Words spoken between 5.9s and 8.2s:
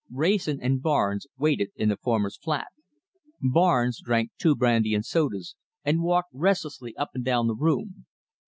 walked restlessly up and down the room.